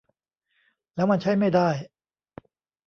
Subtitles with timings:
[0.95, 1.69] แล้วมันใช้ไม่ได้